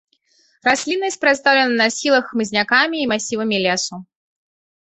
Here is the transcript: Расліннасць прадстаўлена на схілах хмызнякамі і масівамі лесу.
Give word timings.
Расліннасць 0.67 1.17
прадстаўлена 1.25 1.75
на 1.83 1.87
схілах 1.97 2.23
хмызнякамі 2.31 2.97
і 3.03 3.09
масівамі 3.15 3.57
лесу. 3.69 3.95